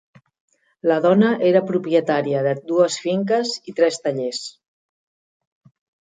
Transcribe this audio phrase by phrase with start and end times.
[0.91, 4.41] La dona era propietària de dues finques i tres tallers.